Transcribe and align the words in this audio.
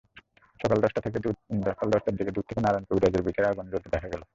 সকাল 0.59 0.77
দশটার 0.79 1.03
দিকে 2.17 2.31
দূর 2.35 2.45
থেকে 2.47 2.61
নারায়ণ 2.61 2.83
কবিরাজের 2.89 3.25
ভিটায় 3.27 3.49
আগুন 3.51 3.65
জ্বলতে 3.71 3.89
দেখা 3.95 4.09
গেল। 4.13 4.21